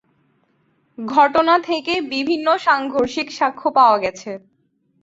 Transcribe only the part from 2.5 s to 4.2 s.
সাংঘর্ষিক সাক্ষ্য পাওয়া